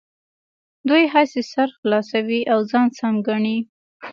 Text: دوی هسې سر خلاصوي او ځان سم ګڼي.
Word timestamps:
دوی 0.87 1.03
هسې 1.13 1.41
سر 1.51 1.69
خلاصوي 1.79 2.41
او 2.53 2.59
ځان 2.71 2.87
سم 2.97 3.13
ګڼي. 3.27 3.57